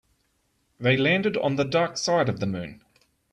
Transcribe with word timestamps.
They 0.79 0.97
landed 0.97 1.37
on 1.37 1.57
the 1.57 1.63
dark 1.63 1.95
side 1.95 2.27
of 2.27 2.39
the 2.39 2.47
moon. 2.47 2.81